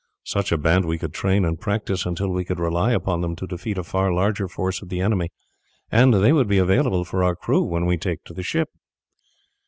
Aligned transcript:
Such 0.23 0.51
a 0.51 0.57
band 0.57 0.85
we 0.85 0.97
could 0.97 1.13
train 1.13 1.45
and 1.45 1.59
practise 1.59 2.07
until 2.07 2.29
we 2.29 2.43
could 2.43 2.57
rely 2.59 2.91
upon 2.91 3.21
them 3.21 3.35
to 3.35 3.45
defeat 3.45 3.77
a 3.77 3.83
far 3.83 4.11
larger 4.11 4.47
force 4.47 4.81
of 4.81 4.89
the 4.89 4.99
enemy, 4.99 5.29
and 5.91 6.11
they 6.11 6.33
would 6.33 6.47
be 6.47 6.57
available 6.57 7.05
for 7.05 7.23
our 7.23 7.35
crew 7.35 7.61
when 7.61 7.85
we 7.85 7.97
take 7.97 8.23
to 8.23 8.33
the 8.33 8.41
ship." 8.41 8.69